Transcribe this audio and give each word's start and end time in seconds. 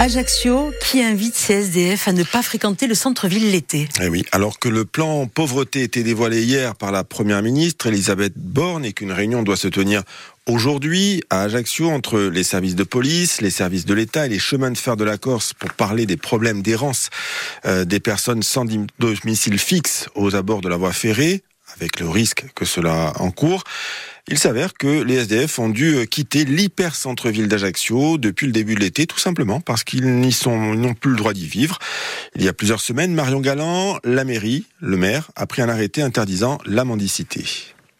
Ajaccio 0.00 0.72
qui 0.80 1.02
invite 1.02 1.34
ses 1.34 1.94
à 2.06 2.12
ne 2.14 2.22
pas 2.22 2.40
fréquenter 2.40 2.86
le 2.86 2.94
centre-ville 2.94 3.50
l'été? 3.50 3.86
Eh 4.00 4.08
oui, 4.08 4.24
alors 4.32 4.58
que 4.58 4.70
le 4.70 4.86
plan 4.86 5.26
pauvreté 5.26 5.82
était 5.82 6.02
dévoilé 6.02 6.42
hier 6.42 6.74
par 6.74 6.90
la 6.90 7.04
première 7.04 7.42
ministre 7.42 7.86
Elisabeth 7.86 8.32
Borne 8.34 8.86
et 8.86 8.94
qu'une 8.94 9.12
réunion 9.12 9.42
doit 9.42 9.58
se 9.58 9.68
tenir 9.68 10.02
aujourd'hui 10.46 11.22
à 11.28 11.42
Ajaccio 11.42 11.90
entre 11.90 12.18
les 12.18 12.44
services 12.44 12.76
de 12.76 12.82
police, 12.82 13.42
les 13.42 13.50
services 13.50 13.84
de 13.84 13.92
l'État 13.92 14.24
et 14.24 14.30
les 14.30 14.38
chemins 14.38 14.70
de 14.70 14.78
fer 14.78 14.96
de 14.96 15.04
la 15.04 15.18
Corse 15.18 15.52
pour 15.52 15.70
parler 15.74 16.06
des 16.06 16.16
problèmes 16.16 16.62
d'errance 16.62 17.10
euh, 17.66 17.84
des 17.84 18.00
personnes 18.00 18.42
sans 18.42 18.64
domicile 18.98 19.58
fixe 19.58 20.08
aux 20.14 20.34
abords 20.34 20.62
de 20.62 20.70
la 20.70 20.78
voie 20.78 20.94
ferrée, 20.94 21.42
avec 21.76 22.00
le 22.00 22.08
risque 22.08 22.46
que 22.54 22.64
cela 22.64 23.12
encourt. 23.16 23.64
Il 24.32 24.38
s'avère 24.38 24.74
que 24.74 25.02
les 25.02 25.16
SDF 25.16 25.58
ont 25.58 25.68
dû 25.68 26.06
quitter 26.08 26.44
l'hyper 26.44 26.94
centre-ville 26.94 27.48
d'Ajaccio 27.48 28.16
depuis 28.16 28.46
le 28.46 28.52
début 28.52 28.76
de 28.76 28.80
l'été, 28.80 29.08
tout 29.08 29.18
simplement 29.18 29.60
parce 29.60 29.82
qu'ils 29.82 30.20
n'y 30.20 30.30
sont, 30.30 30.74
n'ont 30.76 30.94
plus 30.94 31.10
le 31.10 31.16
droit 31.16 31.32
d'y 31.32 31.48
vivre. 31.48 31.80
Il 32.36 32.44
y 32.44 32.48
a 32.48 32.52
plusieurs 32.52 32.80
semaines, 32.80 33.12
Marion 33.12 33.40
Galland, 33.40 33.98
la 34.04 34.22
mairie, 34.22 34.66
le 34.78 34.96
maire, 34.96 35.32
a 35.34 35.46
pris 35.46 35.62
un 35.62 35.68
arrêté 35.68 36.00
interdisant 36.00 36.58
la 36.64 36.84
mendicité. 36.84 37.44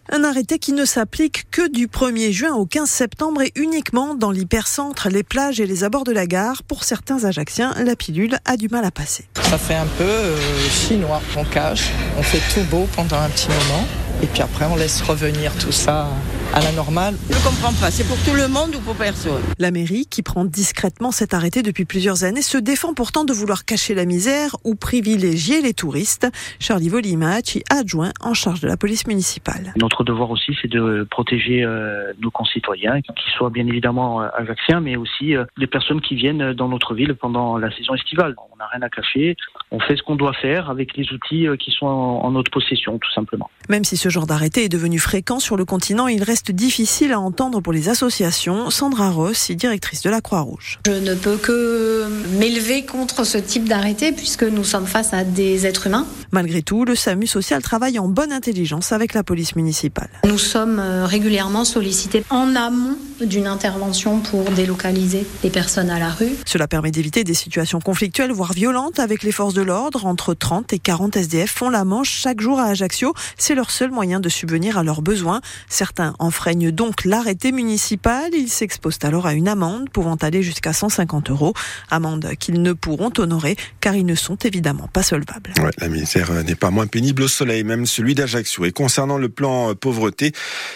Un 0.09 0.23
arrêté 0.23 0.61
qui 0.61 0.73
ne 0.73 0.85
s'applique 0.85 1.51
que 1.51 1.69
du 1.69 1.89
1er 1.89 2.31
juin 2.31 2.55
au 2.55 2.65
15 2.65 2.89
septembre 2.89 3.43
et 3.43 3.51
uniquement 3.57 4.15
dans 4.15 4.31
l'hypercentre, 4.31 5.09
les 5.09 5.25
plages 5.25 5.59
et 5.59 5.67
les 5.67 5.83
abords 5.83 6.05
de 6.05 6.13
la 6.13 6.29
gare. 6.29 6.63
Pour 6.63 6.85
certains 6.85 7.25
Ajacciens, 7.25 7.75
la 7.85 7.97
pilule 7.97 8.39
a 8.45 8.57
du 8.57 8.69
mal 8.69 8.85
à 8.85 8.93
passer. 8.93 9.25
Ça 9.43 9.59
fait 9.59 9.75
un 9.75 9.87
peu 9.99 10.05
euh, 10.05 10.37
chinois. 10.69 11.23
On 11.37 11.45
cache, 11.45 11.91
on 12.17 12.23
fait 12.23 12.43
tout 12.55 12.65
beau 12.71 12.89
pendant 12.95 13.19
un 13.19 13.29
petit 13.29 13.49
moment. 13.49 13.87
Et 14.23 14.27
puis 14.27 14.43
après, 14.43 14.67
on 14.67 14.77
laisse 14.77 15.01
revenir 15.01 15.51
tout 15.57 15.73
ça 15.73 16.09
à 16.53 16.61
la 16.61 16.73
normale. 16.73 17.15
Je 17.31 17.35
ne 17.35 17.43
comprends 17.43 17.73
pas, 17.81 17.91
c'est 17.91 18.07
pour 18.07 18.19
tout 18.19 18.37
le 18.37 18.49
monde 18.49 18.75
ou 18.75 18.81
pour 18.81 18.95
personne? 18.95 19.41
La 19.59 19.71
mairie, 19.71 20.05
qui 20.05 20.23
prend 20.23 20.45
discrètement 20.45 21.11
cet 21.11 21.33
arrêté 21.33 21.63
depuis 21.63 21.87
plusieurs 21.87 22.25
années, 22.25 22.43
se 22.43 22.59
défend 22.59 22.93
pourtant 22.93 23.25
de 23.25 23.33
vouloir 23.33 23.65
cacher 23.65 23.95
la 23.95 24.05
misère 24.05 24.57
ou 24.65 24.75
privilégier 24.75 25.63
les 25.63 25.73
touristes. 25.73 26.29
Charlie 26.59 26.91
Volimachi, 26.91 27.63
adjoint 27.71 28.13
en 28.21 28.35
charge 28.35 28.61
de 28.61 28.69
la 28.69 28.77
police 28.77 29.07
municipale. 29.07 29.73
Notre 29.77 30.05
devoir 30.05 30.31
aussi, 30.31 30.55
c'est 30.61 30.69
de 30.69 31.07
protéger 31.11 31.65
euh, 31.65 32.13
nos 32.21 32.31
concitoyens, 32.31 33.01
qu'ils 33.01 33.33
soient 33.39 33.51
bien 33.51 33.67
évidemment 33.67 34.21
euh, 34.21 34.29
ajaxiens, 34.37 34.81
mais 34.81 34.97
aussi 34.97 35.35
euh, 35.35 35.45
les 35.57 35.67
personnes 35.67 36.03
qui 36.03 36.15
viennent 36.15 36.53
dans 36.53 36.69
notre 36.69 36.95
ville 36.95 37.15
pendant 37.15 37.57
la 37.57 37.75
saison 37.75 37.95
estivale. 37.95 38.35
On 38.53 38.57
n'a 38.57 38.67
rien 38.67 38.83
à 38.83 38.91
cacher, 38.91 39.37
on 39.71 39.81
fait 39.81 39.97
ce 39.97 40.03
qu'on 40.03 40.17
doit 40.17 40.33
faire 40.33 40.71
avec 40.71 40.97
les 40.97 41.13
outils 41.13 41.47
qui 41.59 41.71
sont 41.71 41.87
en 41.87 42.31
notre 42.33 42.51
possession, 42.51 42.99
tout 42.99 43.13
simplement. 43.13 43.51
Même 43.69 43.85
si 43.85 43.97
ce 43.97 44.09
genre 44.09 44.27
d'arrêté 44.27 44.65
est 44.65 44.69
devenu 44.69 44.99
fréquent 44.99 45.39
sur 45.39 45.57
le 45.57 45.65
continent, 45.65 46.09
il 46.09 46.23
reste 46.23 46.51
difficile 46.51 47.13
à 47.13 47.21
entendre 47.21 47.61
pour 47.61 47.73
les 47.73 47.89
associations. 47.89 48.71
Sandra 48.71 49.11
Ross, 49.11 49.51
directrice 49.51 50.03
de 50.03 50.11
la 50.11 50.21
Croix-Rouge. 50.21 50.79
Je 50.87 50.93
ne 50.93 51.15
peux 51.15 51.37
que 51.37 52.07
m'élever 52.39 52.85
contre 52.85 53.25
ce 53.25 53.39
type 53.39 53.69
d'arrêté 53.69 54.13
puisque 54.13 54.45
nous 54.45 54.65
sommes 54.65 54.87
face 54.87 55.15
à 55.15 55.25
des 55.25 55.67
êtres 55.67 55.87
humains. 55.87 56.07
Malgré 56.33 56.63
tout, 56.63 56.85
le 56.85 56.95
SAMU 56.95 57.27
social 57.27 57.63
travaille 57.63 57.99
en 57.99 58.09
bonne 58.09 58.33
intelligence 58.33 58.93
avec 58.93 59.15
la 59.15 59.23
police 59.23 59.57
municipale. 59.57 60.11
Nous 60.25 60.39
sommes 60.39 60.79
euh, 60.79 61.07
régulièrement 61.07 61.65
sollicités 61.65 62.25
en 62.31 62.57
amont 62.57 62.97
d'une 63.23 63.47
intervention 63.47 64.21
pour 64.21 64.45
délocaliser 64.51 65.27
les 65.43 65.51
personnes 65.51 65.91
à 65.91 65.99
la 65.99 66.11
rue. 66.11 66.33
Cela 66.47 66.69
permet 66.69 66.91
d'éviter 66.91 67.25
des 67.25 67.35
situations 67.35 67.81
conflictuelles, 67.81 68.33
voire 68.33 68.53
violentes, 68.53 68.99
avec 68.99 69.23
les 69.23 69.33
forces 69.33 69.55
de 69.55 69.63
l'ordre. 69.63 70.07
Entre 70.07 70.35
30 70.35 70.73
et 70.73 70.79
40 70.79 71.17
SDF 71.17 71.51
font 71.51 71.71
la 71.71 71.85
manche 71.85 72.11
chaque 72.11 72.41
jour 72.41 72.59
à 72.59 72.67
Ajaccio. 72.67 73.15
C'est 73.37 73.55
leur 73.55 73.71
seul 73.71 73.91
moyen 73.91 74.21
de 74.21 74.29
subvenir 74.29 74.79
à 74.79 74.83
leurs 74.83 75.03
besoins. 75.03 75.41
Certains 75.69 76.15
enfreignent 76.19 76.71
donc 76.71 77.05
l'arrêté 77.05 77.53
municipal. 77.53 78.31
Ils 78.33 78.49
s'exposent 78.49 78.99
alors 79.03 79.27
à 79.27 79.35
une 79.35 79.49
amende 79.49 79.91
pouvant 79.91 80.17
aller 80.17 80.43
jusqu'à 80.43 80.73
150 80.73 81.31
euros. 81.31 81.55
Amende 81.91 82.35
qu'ils 82.39 82.63
ne 82.63 82.73
pourront 82.73 83.11
honorer 83.19 83.57
car 83.81 83.95
ils 83.95 84.07
ne 84.07 84.15
sont 84.15 84.37
évidemment 84.37 84.89
pas 84.93 85.03
solvables. 85.03 85.53
la 85.79 85.89
misère 85.89 86.33
n'est 86.45 86.55
pas 86.55 86.71
moins 86.71 86.87
pénible 86.87 87.23
au 87.23 87.29
soleil, 87.29 87.65
même 87.65 87.87
celui 87.87 88.15
d'Ajaccio. 88.15 88.65
Et 88.65 88.73
concernant 88.73 89.19
le 89.19 89.29
plan 89.29 89.75
pauvreté, 89.75 90.33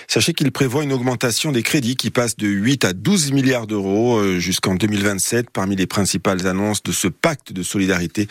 sachez 0.09 0.33
qu'il 0.33 0.50
prévoit 0.53 0.84
une 0.84 0.93
augmentation 0.93 1.53
des 1.53 1.62
crédits 1.62 1.97
qui 1.97 2.10
passe 2.10 2.34
de 2.37 2.49
8 2.49 2.84
à 2.84 2.93
12 2.93 3.33
milliards 3.33 3.67
d'euros 3.67 4.19
euh, 4.19 4.39
jusqu'en 4.39 4.75
2027 4.75 5.50
parmi 5.50 5.77
les 5.77 5.87
principales 5.87 6.47
annonces 6.47 6.83
de 6.83 6.93
ce 6.93 7.09
pacte 7.09 7.53
de 7.53 7.62
solidarité. 7.62 8.28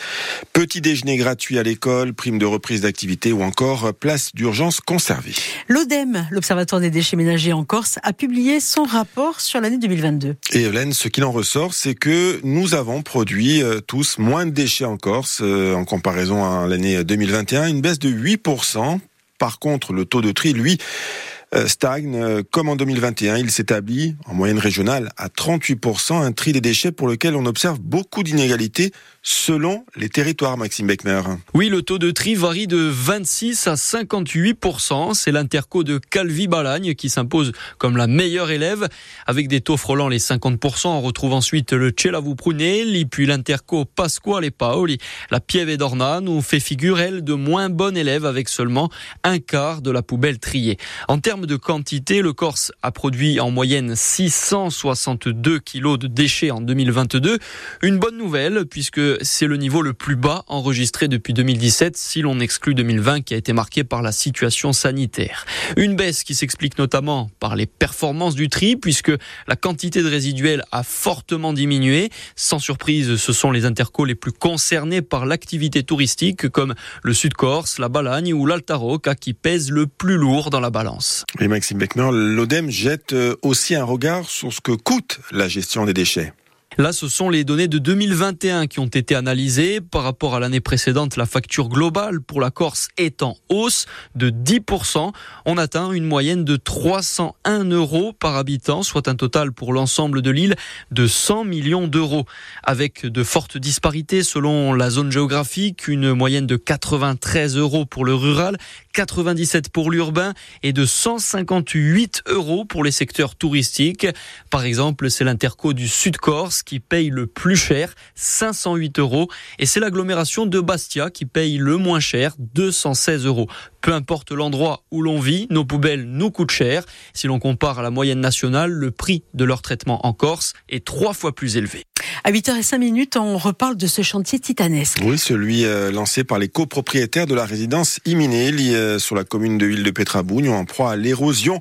Petit 0.52 0.80
déjeuner 0.80 1.16
gratuit 1.16 1.58
à 1.58 1.62
l'école, 1.62 2.14
prime 2.14 2.38
de 2.38 2.46
reprise 2.46 2.82
d'activité 2.82 3.32
ou 3.32 3.42
encore 3.42 3.92
place 3.94 4.30
d'urgence 4.34 4.80
conservée. 4.80 5.34
L'ODEM, 5.68 6.26
l'Observatoire 6.30 6.80
des 6.80 6.90
déchets 6.90 7.16
ménagers 7.16 7.52
en 7.52 7.64
Corse, 7.64 7.98
a 8.02 8.12
publié 8.12 8.60
son 8.60 8.84
rapport 8.84 9.40
sur 9.40 9.60
l'année 9.60 9.78
2022. 9.78 10.36
Et 10.52 10.62
Hélène, 10.62 10.92
ce 10.92 11.08
qu'il 11.08 11.24
en 11.24 11.32
ressort, 11.32 11.74
c'est 11.74 11.94
que 11.94 12.40
nous 12.44 12.74
avons 12.74 13.02
produit 13.02 13.62
euh, 13.62 13.80
tous 13.80 14.18
moins 14.18 14.46
de 14.46 14.50
déchets 14.50 14.84
en 14.84 14.96
Corse 14.96 15.40
euh, 15.42 15.74
en 15.74 15.84
comparaison 15.84 16.44
à 16.44 16.66
l'année 16.66 17.02
2021, 17.04 17.68
une 17.68 17.80
baisse 17.80 17.98
de 17.98 18.10
8%. 18.10 18.98
Par 19.38 19.58
contre, 19.58 19.92
le 19.92 20.04
taux 20.04 20.22
de 20.22 20.32
tri, 20.32 20.52
lui, 20.52 20.78
euh, 20.78 21.33
stagne. 21.66 22.16
Euh, 22.16 22.42
comme 22.50 22.68
en 22.68 22.76
2021, 22.76 23.38
il 23.38 23.50
s'établit 23.50 24.16
en 24.26 24.34
moyenne 24.34 24.58
régionale 24.58 25.10
à 25.16 25.28
38%, 25.28 26.14
un 26.14 26.32
tri 26.32 26.52
des 26.52 26.60
déchets 26.60 26.92
pour 26.92 27.08
lequel 27.08 27.36
on 27.36 27.46
observe 27.46 27.80
beaucoup 27.80 28.22
d'inégalités 28.22 28.92
selon 29.22 29.86
les 29.96 30.10
territoires, 30.10 30.58
Maxime 30.58 30.86
Beckner. 30.86 31.22
Oui, 31.54 31.70
le 31.70 31.80
taux 31.80 31.98
de 31.98 32.10
tri 32.10 32.34
varie 32.34 32.66
de 32.66 32.76
26 32.76 33.66
à 33.66 33.74
58%. 33.74 35.14
C'est 35.14 35.32
l'interco 35.32 35.82
de 35.82 35.98
Calvi-Balagne 35.98 36.94
qui 36.94 37.08
s'impose 37.08 37.52
comme 37.78 37.96
la 37.96 38.06
meilleure 38.06 38.50
élève 38.50 38.86
avec 39.26 39.48
des 39.48 39.62
taux 39.62 39.78
frôlant 39.78 40.08
les 40.08 40.18
50%. 40.18 40.88
On 40.88 41.00
retrouve 41.00 41.32
ensuite 41.32 41.72
le 41.72 41.92
Celavu 41.96 42.36
Prunelli, 42.36 43.06
puis 43.06 43.24
l'interco 43.24 43.86
Pasquale 43.86 44.50
Paoli. 44.52 44.98
La 45.30 45.40
Pieve 45.40 45.76
d'Orna 45.78 46.20
nous 46.20 46.42
fait 46.42 46.60
figure, 46.60 47.00
elle, 47.00 47.24
de 47.24 47.32
moins 47.32 47.70
bonne 47.70 47.96
élève 47.96 48.26
avec 48.26 48.50
seulement 48.50 48.90
un 49.22 49.38
quart 49.38 49.80
de 49.80 49.90
la 49.90 50.02
poubelle 50.02 50.38
triée. 50.38 50.76
En 51.08 51.18
termes 51.18 51.43
de 51.46 51.56
quantité, 51.56 52.22
le 52.22 52.32
Corse 52.32 52.72
a 52.82 52.90
produit 52.90 53.40
en 53.40 53.50
moyenne 53.50 53.94
662 53.96 55.58
kilos 55.58 55.98
de 55.98 56.06
déchets 56.06 56.50
en 56.50 56.60
2022. 56.60 57.38
Une 57.82 57.98
bonne 57.98 58.16
nouvelle 58.16 58.66
puisque 58.66 59.00
c'est 59.22 59.46
le 59.46 59.56
niveau 59.56 59.82
le 59.82 59.92
plus 59.92 60.16
bas 60.16 60.44
enregistré 60.48 61.08
depuis 61.08 61.32
2017 61.32 61.96
si 61.96 62.22
l'on 62.22 62.40
exclut 62.40 62.74
2020 62.74 63.22
qui 63.22 63.34
a 63.34 63.36
été 63.36 63.52
marqué 63.52 63.84
par 63.84 64.02
la 64.02 64.12
situation 64.12 64.72
sanitaire. 64.72 65.46
Une 65.76 65.96
baisse 65.96 66.24
qui 66.24 66.34
s'explique 66.34 66.78
notamment 66.78 67.30
par 67.40 67.56
les 67.56 67.66
performances 67.66 68.34
du 68.34 68.48
tri 68.48 68.76
puisque 68.76 69.12
la 69.46 69.56
quantité 69.56 70.02
de 70.02 70.08
résiduels 70.08 70.62
a 70.72 70.82
fortement 70.82 71.52
diminué. 71.52 72.10
Sans 72.36 72.58
surprise, 72.58 73.16
ce 73.16 73.32
sont 73.32 73.50
les 73.50 73.64
intercos 73.64 74.06
les 74.06 74.14
plus 74.14 74.32
concernés 74.32 75.02
par 75.02 75.26
l'activité 75.26 75.82
touristique 75.82 76.48
comme 76.48 76.74
le 77.02 77.14
Sud-Corse, 77.14 77.78
la 77.78 77.88
Balagne 77.88 78.32
ou 78.32 78.46
l'Altaroca 78.46 79.14
qui 79.14 79.34
pèsent 79.34 79.70
le 79.70 79.86
plus 79.86 80.16
lourd 80.16 80.50
dans 80.50 80.60
la 80.60 80.70
balance. 80.70 81.24
Et 81.40 81.48
Maxime 81.48 81.78
Beckner, 81.78 82.10
l'ODEM 82.12 82.70
jette 82.70 83.12
euh, 83.12 83.34
aussi 83.42 83.74
un 83.74 83.84
regard 83.84 84.28
sur 84.28 84.52
ce 84.52 84.60
que 84.60 84.70
coûte 84.70 85.20
la 85.32 85.48
gestion 85.48 85.84
des 85.84 85.92
déchets. 85.92 86.32
Là, 86.76 86.92
ce 86.92 87.06
sont 87.06 87.30
les 87.30 87.44
données 87.44 87.68
de 87.68 87.78
2021 87.78 88.66
qui 88.66 88.80
ont 88.80 88.86
été 88.86 89.14
analysées. 89.14 89.80
Par 89.80 90.02
rapport 90.02 90.34
à 90.34 90.40
l'année 90.40 90.60
précédente, 90.60 91.16
la 91.16 91.24
facture 91.24 91.68
globale 91.68 92.20
pour 92.20 92.40
la 92.40 92.50
Corse 92.50 92.88
est 92.96 93.22
en 93.22 93.36
hausse 93.48 93.86
de 94.16 94.30
10%. 94.30 95.12
On 95.46 95.56
atteint 95.56 95.92
une 95.92 96.04
moyenne 96.04 96.44
de 96.44 96.56
301 96.56 97.64
euros 97.70 98.12
par 98.12 98.34
habitant, 98.34 98.82
soit 98.82 99.06
un 99.06 99.14
total 99.14 99.52
pour 99.52 99.72
l'ensemble 99.72 100.20
de 100.20 100.30
l'île 100.32 100.56
de 100.90 101.06
100 101.06 101.44
millions 101.44 101.86
d'euros. 101.86 102.24
Avec 102.64 103.06
de 103.06 103.22
fortes 103.22 103.56
disparités 103.56 104.24
selon 104.24 104.72
la 104.72 104.90
zone 104.90 105.12
géographique, 105.12 105.86
une 105.86 106.12
moyenne 106.12 106.48
de 106.48 106.56
93 106.56 107.56
euros 107.56 107.86
pour 107.86 108.04
le 108.04 108.14
rural, 108.14 108.56
97 108.94 109.68
pour 109.68 109.92
l'urbain 109.92 110.34
et 110.64 110.72
de 110.72 110.84
158 110.84 112.24
euros 112.26 112.64
pour 112.64 112.82
les 112.82 112.90
secteurs 112.90 113.36
touristiques. 113.36 114.08
Par 114.50 114.64
exemple, 114.64 115.08
c'est 115.08 115.22
l'interco 115.22 115.72
du 115.72 115.86
Sud-Corse 115.86 116.63
qui 116.64 116.80
paye 116.80 117.10
le 117.10 117.26
plus 117.26 117.56
cher, 117.56 117.94
508 118.14 118.98
euros. 118.98 119.28
Et 119.58 119.66
c'est 119.66 119.80
l'agglomération 119.80 120.46
de 120.46 120.60
Bastia 120.60 121.10
qui 121.10 121.26
paye 121.26 121.58
le 121.58 121.76
moins 121.76 122.00
cher, 122.00 122.34
216 122.38 123.26
euros. 123.26 123.48
Peu 123.80 123.92
importe 123.92 124.32
l'endroit 124.32 124.82
où 124.90 125.02
l'on 125.02 125.20
vit, 125.20 125.46
nos 125.50 125.64
poubelles 125.64 126.04
nous 126.04 126.30
coûtent 126.30 126.50
cher. 126.50 126.84
Si 127.12 127.26
l'on 127.26 127.38
compare 127.38 127.78
à 127.78 127.82
la 127.82 127.90
moyenne 127.90 128.20
nationale, 128.20 128.70
le 128.70 128.90
prix 128.90 129.24
de 129.34 129.44
leur 129.44 129.62
traitement 129.62 130.06
en 130.06 130.12
Corse 130.12 130.54
est 130.68 130.84
trois 130.84 131.14
fois 131.14 131.34
plus 131.34 131.56
élevé. 131.56 131.84
À 132.24 132.32
8h05 132.32 132.78
minutes, 132.78 133.16
on 133.16 133.38
reparle 133.38 133.76
de 133.76 133.86
ce 133.86 134.02
chantier 134.02 134.38
titanesque. 134.38 134.98
Oui, 135.04 135.18
celui 135.18 135.64
euh, 135.64 135.90
lancé 135.90 136.24
par 136.24 136.38
les 136.38 136.48
copropriétaires 136.48 137.26
de 137.26 137.34
la 137.34 137.44
résidence 137.44 138.00
Iminelli 138.04 138.74
euh, 138.74 138.98
sur 138.98 139.14
la 139.14 139.24
commune 139.24 139.58
de 139.58 139.66
Ville 139.66 139.82
de 139.82 139.90
Petrabougne 139.90 140.48
en 140.48 140.64
proie 140.64 140.92
à 140.92 140.96
l'érosion 140.96 141.60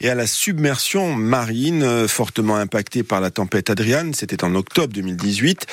et 0.00 0.08
à 0.08 0.14
la 0.14 0.26
submersion 0.26 1.14
marine 1.14 1.82
euh, 1.82 2.08
fortement 2.08 2.56
impactée 2.56 3.02
par 3.02 3.20
la 3.20 3.30
tempête 3.30 3.70
Adriane. 3.70 4.14
C'était 4.14 4.44
en 4.44 4.54
octobre 4.54 4.92
2018. 4.92 5.66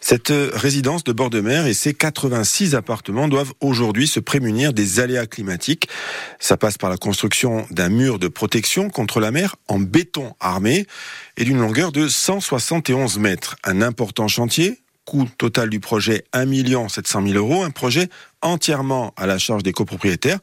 Cette 0.00 0.32
résidence 0.52 1.04
de 1.04 1.12
bord 1.12 1.30
de 1.30 1.40
mer 1.40 1.66
et 1.66 1.74
ses 1.74 1.94
86 1.94 2.74
appartements 2.74 3.28
doivent 3.28 3.52
aujourd'hui 3.60 4.08
se 4.08 4.20
prémunir 4.20 4.72
des 4.72 5.00
aléas 5.00 5.26
climatiques. 5.26 5.88
Ça 6.38 6.56
passe 6.56 6.78
par 6.78 6.90
la 6.90 6.96
construction 6.96 7.66
d'un 7.70 7.88
mur 7.88 8.18
de 8.18 8.28
protection 8.28 8.90
contre 8.90 9.20
la 9.20 9.30
mer 9.30 9.56
en 9.68 9.78
béton 9.78 10.34
armé 10.40 10.86
et 11.36 11.44
d'une 11.44 11.58
longueur 11.58 11.92
de 11.92 12.08
171 12.08 13.18
mètres. 13.18 13.56
Un 13.64 13.80
important 13.80 14.28
chantier 14.28 14.78
coût 15.04 15.26
total 15.38 15.68
du 15.70 15.80
projet 15.80 16.24
1 16.32 16.88
700 16.88 17.26
000 17.26 17.38
euros, 17.38 17.62
un 17.62 17.70
projet 17.70 18.08
entièrement 18.44 19.12
à 19.16 19.26
la 19.26 19.38
charge 19.38 19.62
des 19.62 19.72
copropriétaires. 19.72 20.38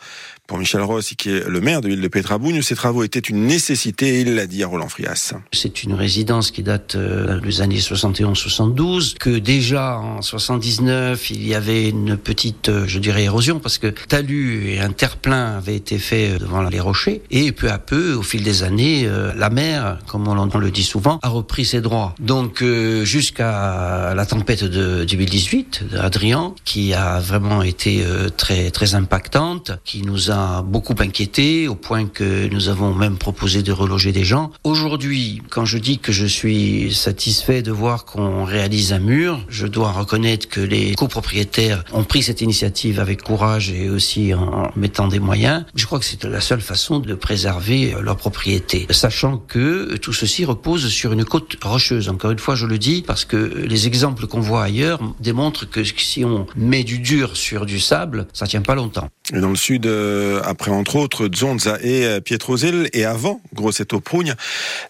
Pour 0.47 0.57
Michel 0.57 0.81
Ross, 0.81 1.13
qui 1.17 1.29
est 1.29 1.47
le 1.47 1.61
maire 1.61 1.79
de 1.79 1.87
l'île 1.87 2.01
de 2.01 2.07
Pétrabougne, 2.09 2.61
ces 2.61 2.75
travaux 2.75 3.03
étaient 3.03 3.19
une 3.19 3.45
nécessité 3.45 4.17
et 4.17 4.21
il 4.21 4.35
l'a 4.35 4.47
dit 4.47 4.63
à 4.63 4.67
Roland 4.67 4.89
Frias. 4.89 5.33
C'est 5.53 5.83
une 5.83 5.93
résidence 5.93 6.51
qui 6.51 6.61
date 6.61 6.95
euh, 6.95 7.39
des 7.39 7.61
années 7.61 7.79
71-72, 7.79 9.17
que 9.17 9.29
déjà 9.29 9.97
en 9.97 10.21
79, 10.21 11.29
il 11.29 11.47
y 11.47 11.55
avait 11.55 11.87
une 11.87 12.17
petite, 12.17 12.67
euh, 12.67 12.83
je 12.85 12.99
dirais, 12.99 13.23
érosion 13.23 13.59
parce 13.59 13.77
que 13.77 13.87
talus 13.87 14.71
et 14.71 14.81
un 14.81 14.91
terre-plein 14.91 15.57
avaient 15.57 15.77
été 15.77 15.97
faits 15.97 16.41
devant 16.41 16.63
les 16.63 16.81
rochers 16.81 17.21
et 17.31 17.53
peu 17.53 17.71
à 17.71 17.77
peu, 17.77 18.15
au 18.15 18.23
fil 18.23 18.43
des 18.43 18.63
années, 18.63 19.03
euh, 19.05 19.31
la 19.37 19.49
mer, 19.49 19.99
comme 20.07 20.27
on 20.27 20.57
le 20.57 20.71
dit 20.71 20.83
souvent, 20.83 21.19
a 21.21 21.29
repris 21.29 21.63
ses 21.63 21.79
droits. 21.79 22.13
Donc 22.19 22.61
jusqu'à 23.03 24.13
la 24.13 24.25
tempête 24.25 24.65
de 24.65 25.05
2018, 25.05 25.85
d'Adrien, 25.91 26.53
qui 26.65 26.93
a 26.93 27.19
vraiment 27.19 27.61
été 27.61 27.90
euh, 27.99 28.29
très 28.29 28.71
très 28.71 28.95
impactante, 28.95 29.71
qui 29.83 30.01
nous 30.01 30.31
a 30.31 30.61
beaucoup 30.61 30.95
inquiété 30.99 31.67
au 31.67 31.75
point 31.75 32.05
que 32.05 32.47
nous 32.47 32.69
avons 32.69 32.93
même 32.93 33.17
proposé 33.17 33.63
de 33.63 33.71
reloger 33.71 34.11
des 34.11 34.23
gens. 34.23 34.51
Aujourd'hui, 34.63 35.41
quand 35.49 35.65
je 35.65 35.77
dis 35.77 35.97
que 35.99 36.11
je 36.11 36.25
suis 36.25 36.93
satisfait 36.93 37.61
de 37.61 37.71
voir 37.71 38.05
qu'on 38.05 38.45
réalise 38.45 38.93
un 38.93 38.99
mur, 38.99 39.43
je 39.49 39.67
dois 39.67 39.91
reconnaître 39.91 40.47
que 40.47 40.61
les 40.61 40.95
copropriétaires 40.95 41.83
ont 41.93 42.03
pris 42.03 42.23
cette 42.23 42.41
initiative 42.41 42.99
avec 42.99 43.21
courage 43.21 43.69
et 43.71 43.89
aussi 43.89 44.33
en 44.33 44.71
mettant 44.75 45.07
des 45.07 45.19
moyens. 45.19 45.65
Je 45.75 45.85
crois 45.85 45.99
que 45.99 46.05
c'est 46.05 46.23
la 46.23 46.41
seule 46.41 46.61
façon 46.61 46.99
de 46.99 47.13
préserver 47.13 47.95
leur 48.01 48.17
propriété, 48.17 48.87
sachant 48.89 49.37
que 49.37 49.97
tout 49.97 50.13
ceci 50.13 50.45
repose 50.45 50.87
sur 50.87 51.11
une 51.13 51.25
côte 51.25 51.57
rocheuse. 51.63 52.09
Encore 52.09 52.31
une 52.31 52.39
fois, 52.39 52.55
je 52.55 52.65
le 52.65 52.77
dis 52.77 53.03
parce 53.05 53.25
que 53.25 53.37
les 53.37 53.87
exemples 53.87 54.27
qu'on 54.27 54.39
voit 54.39 54.63
ailleurs 54.63 54.99
démontrent 55.19 55.69
que 55.69 55.83
si 55.83 56.23
on 56.23 56.45
met 56.55 56.83
du 56.83 56.99
dur 56.99 57.35
sur 57.35 57.65
du 57.65 57.79
sable, 57.81 58.27
ça 58.33 58.47
tient 58.47 58.61
pas 58.61 58.75
longtemps. 58.75 59.09
Dans 59.31 59.49
le 59.49 59.55
sud, 59.55 59.85
euh, 59.85 60.41
après 60.43 60.71
entre 60.71 60.97
autres 60.97 61.29
Zonza 61.33 61.77
et 61.81 62.05
euh, 62.05 62.19
Pietrosel, 62.19 62.89
et 62.91 63.05
avant 63.05 63.39
Grosseto 63.53 64.01
Prugne, 64.01 64.35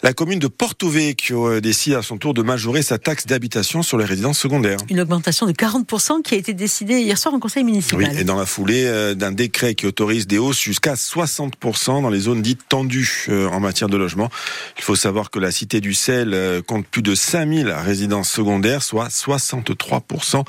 la 0.02 0.14
commune 0.14 0.40
de 0.40 0.48
Porto 0.48 0.90
Vecchio 0.90 1.48
euh, 1.48 1.62
décide 1.62 1.94
à 1.94 2.02
son 2.02 2.18
tour 2.18 2.34
de 2.34 2.42
majorer 2.42 2.82
sa 2.82 2.98
taxe 2.98 3.28
d'habitation 3.28 3.84
sur 3.84 4.00
les 4.00 4.06
résidences 4.06 4.40
secondaires. 4.40 4.78
Une 4.90 5.00
augmentation 5.00 5.46
de 5.46 5.52
40% 5.52 6.24
qui 6.24 6.34
a 6.34 6.38
été 6.38 6.56
décidée 6.56 7.02
hier 7.02 7.20
soir 7.20 7.36
en 7.36 7.40
conseil 7.40 7.64
municipal. 7.64 8.00
Oui, 8.00 8.20
et 8.20 8.24
dans 8.24 8.36
la 8.36 8.48
foulée 8.48 9.14
d'un 9.16 9.32
décret 9.32 9.76
qui 9.76 9.86
autorise 9.86 10.26
des 10.26 10.40
hausses 10.40 10.60
jusqu'à 10.60 10.96
60% 10.96 12.02
dans 12.02 12.10
les 12.10 12.22
zones 12.22 12.42
dites 12.42 12.62
tendues 12.68 13.28
en 13.30 13.60
matière 13.60 13.90
de 13.90 13.98
logement. 13.98 14.30
Il 14.78 14.84
faut 14.84 14.96
savoir 14.96 15.30
que 15.30 15.38
la 15.38 15.52
cité 15.52 15.82
du 15.82 15.94
Sel 15.94 16.62
compte 16.66 16.88
plus 16.88 17.04
de 17.04 17.14
5000 17.14 17.70
résidences 17.70 18.30
secondaires, 18.30 18.82
soit 18.82 19.10
63% 19.10 20.44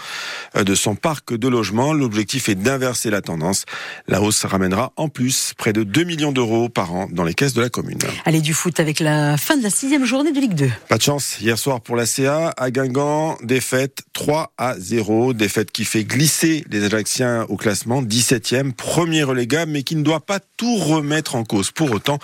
de 0.65 0.75
son 0.75 0.95
parc 0.95 1.35
de 1.35 1.49
logement. 1.49 1.93
L'objectif 1.93 2.49
est 2.49 2.55
d'inverser 2.55 3.11
la 3.11 3.21
tendance. 3.21 3.65
La 4.09 4.21
hausse 4.21 4.45
ramènera 4.45 4.93
en 4.97 5.09
plus 5.09 5.53
près 5.57 5.73
de 5.73 5.83
2 5.83 6.05
millions 6.05 6.33
d'euros 6.33 6.69
par 6.69 6.93
an 6.93 7.09
dans 7.11 7.25
les 7.25 7.35
caisses 7.35 7.55
de 7.55 7.61
la 7.61 7.69
commune. 7.69 7.99
Allez, 8.25 8.41
du 8.41 8.55
foot 8.55 8.81
avec 8.81 9.01
la 9.01 9.37
fin 9.37 9.57
de 9.57 9.63
la 9.63 9.71
sixième 9.71 10.05
journée 10.05 10.33
de 10.33 10.41
Ligue 10.41 10.55
2. 10.55 10.71
Pas 10.89 10.99
de 10.99 11.03
chance 11.03 11.41
hier 11.41 11.59
soir 11.59 11.81
pour 11.81 11.97
la 11.97 12.07
CA. 12.07 12.53
À 12.57 12.71
Guingamp, 12.71 13.39
défaite 13.43 14.03
3 14.13 14.53
à 14.59 14.75
0. 14.79 15.33
Défaite 15.33 15.71
qui 15.71 15.85
fait 15.85 16.05
glisser 16.05 16.65
les 16.71 16.85
Ajaxiens 16.85 17.47
au 17.49 17.57
classement. 17.57 18.03
17e, 18.03 18.73
premier 18.73 19.23
relégable, 19.23 19.73
mais 19.73 19.83
qui 19.83 19.97
ne 19.97 20.03
doit 20.03 20.21
pas 20.21 20.41
tout 20.57 20.77
remettre 20.77 21.37
en 21.37 21.45
cause. 21.45 21.71
Pour 21.71 21.91
autant, 21.93 22.19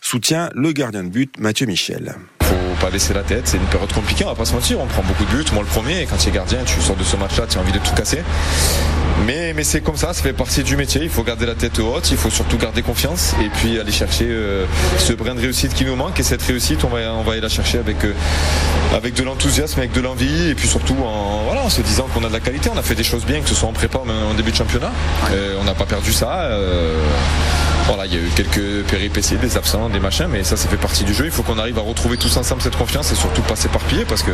soutient 0.00 0.50
le 0.54 0.72
gardien 0.72 1.04
de 1.04 1.08
but, 1.08 1.38
Mathieu 1.38 1.66
Michel 1.66 2.14
pas 2.74 2.90
baisser 2.90 3.14
la 3.14 3.22
tête. 3.22 3.42
C'est 3.46 3.56
une 3.56 3.64
période 3.64 3.92
compliquée, 3.92 4.24
on 4.24 4.28
va 4.28 4.34
pas 4.34 4.44
se 4.44 4.52
mentir. 4.52 4.80
On 4.80 4.86
prend 4.86 5.02
beaucoup 5.02 5.24
de 5.24 5.30
buts, 5.30 5.44
moi 5.52 5.62
le 5.62 5.68
premier. 5.68 6.02
Et 6.02 6.06
quand 6.06 6.16
tu 6.16 6.28
es 6.28 6.32
gardien, 6.32 6.58
tu 6.64 6.80
sors 6.80 6.96
de 6.96 7.04
ce 7.04 7.16
match-là, 7.16 7.46
tu 7.48 7.58
as 7.58 7.60
envie 7.60 7.72
de 7.72 7.78
tout 7.78 7.94
casser. 7.94 8.22
Mais, 9.26 9.54
mais 9.54 9.64
c'est 9.64 9.80
comme 9.80 9.96
ça, 9.96 10.12
ça 10.12 10.22
fait 10.22 10.32
partie 10.32 10.62
du 10.62 10.76
métier. 10.76 11.02
Il 11.02 11.08
faut 11.08 11.22
garder 11.22 11.46
la 11.46 11.54
tête 11.54 11.78
haute, 11.78 12.10
il 12.10 12.16
faut 12.16 12.30
surtout 12.30 12.58
garder 12.58 12.82
confiance 12.82 13.34
et 13.42 13.48
puis 13.48 13.78
aller 13.78 13.92
chercher 13.92 14.26
euh, 14.28 14.66
ce 14.98 15.12
brin 15.12 15.34
de 15.34 15.40
réussite 15.40 15.72
qui 15.72 15.84
nous 15.84 15.96
manque. 15.96 16.18
Et 16.20 16.22
cette 16.22 16.42
réussite, 16.42 16.84
on 16.84 16.88
va, 16.88 16.98
on 17.12 17.22
va 17.22 17.32
aller 17.32 17.40
la 17.40 17.48
chercher 17.48 17.78
avec, 17.78 18.04
euh, 18.04 18.12
avec 18.94 19.14
de 19.14 19.22
l'enthousiasme, 19.22 19.78
avec 19.80 19.92
de 19.92 20.00
l'envie 20.00 20.50
et 20.50 20.54
puis 20.54 20.68
surtout 20.68 20.96
en, 21.04 21.44
voilà, 21.44 21.62
en 21.62 21.70
se 21.70 21.80
disant 21.80 22.06
qu'on 22.12 22.24
a 22.24 22.28
de 22.28 22.32
la 22.32 22.40
qualité. 22.40 22.70
On 22.74 22.78
a 22.78 22.82
fait 22.82 22.94
des 22.96 23.04
choses 23.04 23.24
bien, 23.24 23.40
que 23.40 23.48
ce 23.48 23.54
soit 23.54 23.68
en 23.68 23.72
prépa 23.72 23.98
ou 23.98 24.10
en 24.10 24.34
début 24.34 24.50
de 24.50 24.56
championnat. 24.56 24.92
Euh, 25.32 25.56
on 25.60 25.64
n'a 25.64 25.74
pas 25.74 25.86
perdu 25.86 26.12
ça. 26.12 26.48
Voilà, 27.86 28.06
il 28.06 28.14
y 28.14 28.16
a 28.16 28.20
eu 28.20 28.30
quelques 28.34 28.84
péripéties, 28.88 29.36
des 29.36 29.56
absents, 29.56 29.88
des 29.90 30.00
machins, 30.00 30.26
mais 30.30 30.42
ça, 30.42 30.56
ça 30.56 30.68
fait 30.68 30.76
partie 30.76 31.04
du 31.04 31.12
jeu. 31.12 31.26
Il 31.26 31.30
faut 31.30 31.42
qu'on 31.42 31.58
arrive 31.58 31.78
à 31.78 31.82
retrouver 31.82 32.16
tous 32.16 32.36
ensemble 32.36 32.62
cette 32.62 32.76
confiance 32.76 33.12
et 33.12 33.14
surtout 33.14 33.42
pas 33.42 33.56
s'éparpiller 33.56 34.04
parce 34.06 34.22
que, 34.22 34.32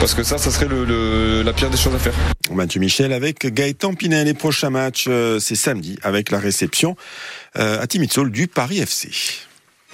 parce 0.00 0.14
que 0.14 0.22
ça, 0.22 0.36
ça 0.38 0.50
serait 0.50 0.68
la 0.68 1.52
pire 1.52 1.70
des 1.70 1.78
choses 1.78 1.94
à 1.94 1.98
faire. 1.98 2.12
Mathieu 2.52 2.80
Michel 2.80 3.12
avec 3.12 3.46
Gaëtan 3.46 3.94
Pinel. 3.94 4.26
Les 4.26 4.34
prochains 4.34 4.70
matchs, 4.70 5.06
euh, 5.08 5.38
c'est 5.38 5.54
samedi 5.54 5.98
avec 6.02 6.30
la 6.30 6.38
réception 6.38 6.96
euh, 7.56 7.80
à 7.80 7.86
Timitsol 7.86 8.30
du 8.30 8.48
Paris 8.48 8.80
FC. 8.80 9.47